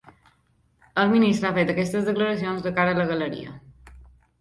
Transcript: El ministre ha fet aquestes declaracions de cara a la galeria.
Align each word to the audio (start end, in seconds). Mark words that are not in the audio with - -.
El 1.01 1.11
ministre 1.11 1.51
ha 1.51 1.53
fet 1.59 1.73
aquestes 1.75 2.09
declaracions 2.09 2.67
de 2.67 2.75
cara 2.81 2.99
a 2.99 3.03
la 3.05 3.11
galeria. 3.15 3.59